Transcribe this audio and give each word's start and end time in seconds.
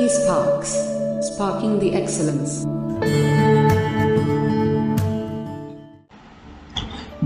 eSparks, 0.00 0.70
sparking 1.22 1.78
the 1.78 1.92
excellence. 1.94 2.64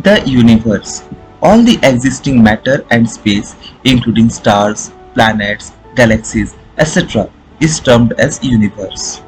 The 0.06 0.22
universe. 0.26 1.04
All 1.40 1.62
the 1.62 1.78
existing 1.84 2.42
matter 2.42 2.84
and 2.90 3.08
space, 3.08 3.54
including 3.84 4.28
stars, 4.28 4.90
planets, 5.14 5.70
galaxies, 5.94 6.56
etc., 6.78 7.30
is 7.60 7.78
termed 7.78 8.14
as 8.14 8.42
universe. 8.42 9.22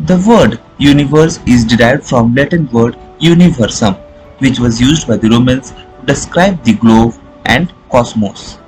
The 0.00 0.18
word 0.26 0.58
universe 0.78 1.38
is 1.46 1.64
derived 1.64 2.04
from 2.04 2.34
Latin 2.34 2.68
word 2.72 2.96
universum, 3.20 3.94
which 4.38 4.58
was 4.58 4.80
used 4.80 5.06
by 5.06 5.16
the 5.16 5.30
Romans 5.30 5.70
to 5.70 6.06
describe 6.06 6.64
the 6.64 6.74
globe 6.74 7.14
and 7.46 7.72
cosmos. 7.88 8.58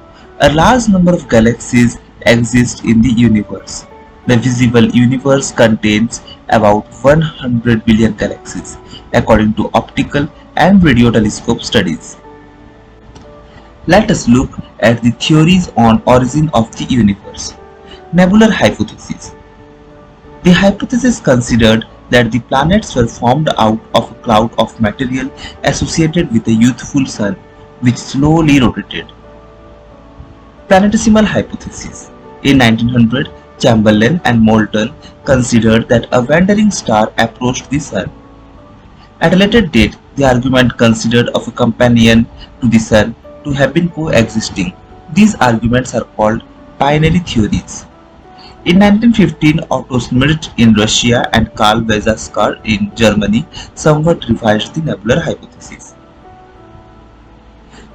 A 0.41 0.53
large 0.53 0.89
number 0.89 1.13
of 1.13 1.29
galaxies 1.29 1.99
exist 2.27 2.85
in 2.85 3.03
the 3.03 3.11
universe. 3.11 3.87
The 4.27 4.37
visible 4.37 4.87
universe 4.87 5.53
contains 5.53 6.23
about 6.49 6.87
100 7.03 7.85
billion 7.85 8.15
galaxies, 8.15 8.79
according 9.13 9.55
to 9.55 9.71
optical 9.75 10.29
and 10.57 10.83
radio 10.83 11.11
telescope 11.11 11.63
studies. 11.63 12.17
Let 13.87 14.11
us 14.11 14.27
look 14.29 14.51
at 14.81 15.03
the 15.03 15.11
theories 15.11 15.69
on 15.77 16.03
origin 16.07 16.49
of 16.55 16.75
the 16.77 16.85
universe. 16.85 17.55
Nebular 18.15 18.51
hypothesis. 18.51 19.35
The 20.43 20.53
hypothesis 20.53 21.21
considered 21.21 21.85
that 22.11 22.31
the 22.31 22.41
planets 22.41 22.95
were 22.95 23.07
formed 23.07 23.51
out 23.59 23.81
of 23.95 24.11
a 24.11 24.15
cloud 24.23 24.55
of 24.59 24.79
material 24.81 25.31
associated 25.65 26.33
with 26.33 26.47
a 26.49 26.53
youthful 26.53 27.05
sun 27.07 27.35
which 27.81 27.97
slowly 27.97 28.61
rotated. 28.61 29.07
Planetesimal 30.69 31.25
hypothesis. 31.25 32.11
In 32.45 32.59
1900, 32.59 33.31
Chamberlain 33.59 34.21
and 34.25 34.41
Moulton 34.41 34.93
considered 35.25 35.89
that 35.89 36.09
a 36.13 36.21
wandering 36.21 36.71
star 36.71 37.11
approached 37.17 37.71
the 37.71 37.79
sun. 37.79 38.11
At 39.21 39.33
a 39.33 39.37
later 39.37 39.63
date, 39.63 39.97
the 40.17 40.27
argument 40.27 40.77
considered 40.77 41.29
of 41.31 41.49
a 41.49 41.53
companion 41.53 42.27
to 42.61 42.69
the 42.69 42.79
sun 42.79 43.15
to 43.45 43.53
have 43.53 43.73
been 43.73 43.89
coexisting. 43.89 44.75
These 45.15 45.35
arguments 45.37 45.95
are 45.95 46.05
called 46.05 46.43
binary 46.79 47.21
theories. 47.21 47.87
In 48.67 48.79
1915, 48.79 49.61
Otto 49.71 49.99
Schmidt 49.99 50.51
in 50.59 50.75
Russia 50.75 51.29
and 51.33 51.55
Karl 51.55 51.81
Weizsäcker 51.81 52.61
in 52.65 52.95
Germany 52.95 53.47
somewhat 53.75 54.29
revised 54.29 54.75
the 54.75 54.83
nebular 54.83 55.21
hypothesis. 55.21 55.95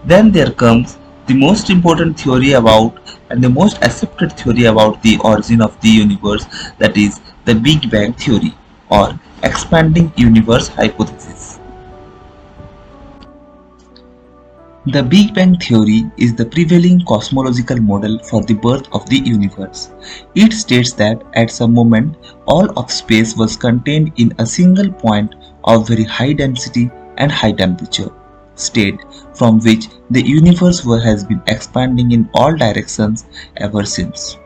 Then 0.05 0.31
there 0.31 0.52
comes 0.52 0.97
the 1.30 1.35
most 1.35 1.69
important 1.69 2.19
theory 2.19 2.53
about 2.53 2.99
and 3.30 3.44
the 3.44 3.49
most 3.49 3.83
accepted 3.83 4.31
theory 4.33 4.63
about 4.66 4.99
the 5.03 5.16
origin 5.23 5.61
of 5.61 5.80
the 5.81 5.89
universe 5.89 6.45
that 6.80 6.97
is 6.97 7.21
the 7.45 7.53
Big 7.53 7.91
Bang 7.91 8.13
theory 8.13 8.55
or 8.89 9.08
expanding 9.44 10.11
universe 10.17 10.69
hypothesis. 10.69 11.59
The 14.88 15.03
Big 15.03 15.36
Bang 15.36 15.55
theory 15.59 16.05
is 16.17 16.33
the 16.33 16.45
prevailing 16.45 17.05
cosmological 17.05 17.77
model 17.80 18.17
for 18.23 18.41
the 18.43 18.55
birth 18.55 18.88
of 18.91 19.08
the 19.08 19.17
universe. 19.17 19.91
It 20.33 20.52
states 20.52 20.93
that 20.93 21.21
at 21.36 21.52
some 21.52 21.75
moment 21.75 22.17
all 22.47 22.71
of 22.80 22.91
space 22.91 23.36
was 23.38 23.55
contained 23.55 24.14
in 24.16 24.33
a 24.39 24.47
single 24.47 24.91
point 24.91 25.36
of 25.66 25.88
very 25.88 26.05
high 26.05 26.33
density 26.33 26.89
and 27.17 27.31
high 27.31 27.52
temperature 27.52 28.09
state 28.59 28.99
from 29.33 29.59
which 29.59 29.88
the 30.09 30.25
universe 30.25 30.83
has 30.83 31.23
been 31.23 31.41
expanding 31.47 32.11
in 32.11 32.29
all 32.33 32.55
directions 32.55 33.25
ever 33.57 33.85
since. 33.85 34.38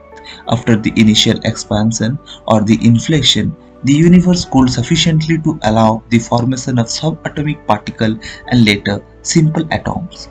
After 0.48 0.76
the 0.76 0.94
initial 0.96 1.40
expansion 1.44 2.20
or 2.48 2.62
the 2.62 2.80
inflation, 2.86 3.56
the 3.84 3.94
universe 3.94 4.46
cooled 4.46 4.70
sufficiently 4.70 5.38
to 5.40 5.60
allow 5.64 6.04
the 6.10 6.20
formation 6.20 6.80
of 6.80 6.88
subatomic 6.88 7.66
particles 7.68 8.18
and 8.48 8.64
later 8.64 9.04
simple 9.22 9.68
atoms. 9.72 10.30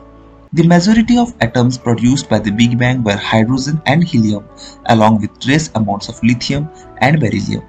The 0.55 0.67
majority 0.67 1.19
of 1.19 1.35
atoms 1.41 1.79
produced 1.79 2.29
by 2.29 2.39
the 2.39 2.51
Big 2.51 2.79
Bang 2.79 3.03
were 3.03 3.17
hydrogen 3.17 3.81
and 3.87 4.05
helium 4.05 4.45
along 4.87 5.21
with 5.21 5.39
trace 5.41 5.71
amounts 5.75 6.09
of 6.09 6.23
lithium 6.23 6.69
and 6.99 7.21
beryllium. 7.21 7.65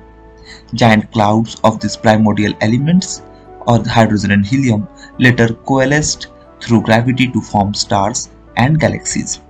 Giant 0.73 1.11
clouds 1.11 1.59
of 1.63 1.79
these 1.79 1.95
primordial 1.95 2.53
elements 2.61 3.21
or 3.67 3.83
hydrogen 3.87 4.31
and 4.31 4.45
helium 4.45 4.87
later 5.19 5.53
coalesced 5.65 6.27
through 6.61 6.81
gravity 6.81 7.27
to 7.31 7.41
form 7.41 7.73
stars 7.73 8.29
and 8.57 8.79
galaxies. 8.79 9.41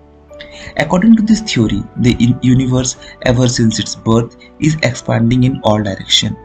According 0.77 1.15
to 1.17 1.21
this 1.23 1.41
theory, 1.41 1.83
the 1.97 2.15
universe 2.41 2.95
ever 3.23 3.47
since 3.47 3.79
its 3.79 3.95
birth 3.95 4.35
is 4.59 4.75
expanding 4.83 5.43
in 5.43 5.59
all 5.63 5.81
directions. 5.81 6.37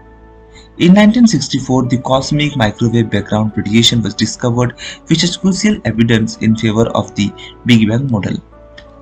In 0.78 0.94
1964, 0.94 1.86
the 1.86 1.98
cosmic 1.98 2.56
microwave 2.56 3.10
background 3.10 3.52
radiation 3.56 4.00
was 4.00 4.14
discovered 4.14 4.78
which 5.08 5.24
is 5.24 5.36
crucial 5.36 5.76
evidence 5.84 6.36
in 6.36 6.54
favor 6.54 6.86
of 6.90 7.12
the 7.16 7.32
Big 7.66 7.88
Bang 7.88 8.08
model. 8.10 8.36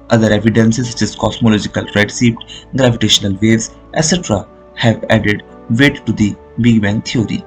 Other 0.09 0.32
evidences 0.32 0.91
such 0.91 1.03
as 1.03 1.15
cosmological 1.15 1.84
redshift, 1.94 2.38
gravitational 2.76 3.37
waves, 3.43 3.75
etc. 3.93 4.49
have 4.75 5.05
added 5.10 5.43
weight 5.69 6.06
to 6.06 6.12
the 6.12 6.34
Big 6.60 6.81
Bang 6.81 7.03
theory. 7.03 7.44